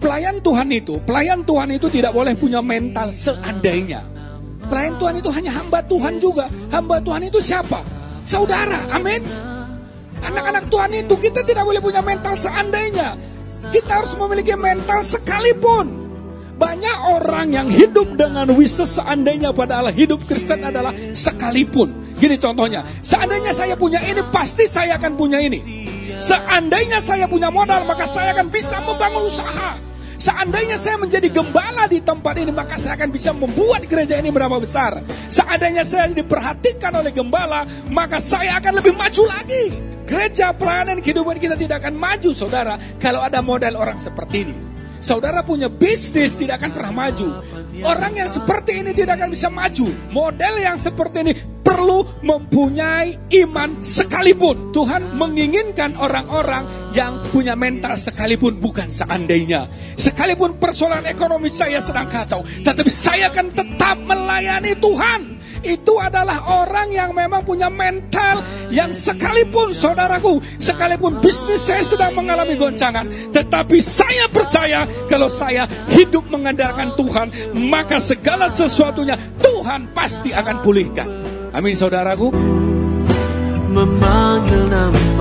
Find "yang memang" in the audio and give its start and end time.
66.90-67.44